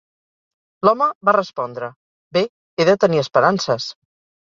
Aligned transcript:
L'home 0.87 1.09
va 1.29 1.35
respondre 1.37 1.91
"Bé, 2.39 2.45
he 2.85 2.91
de 2.93 2.99
tenir 3.07 3.25
esperances". 3.29 3.93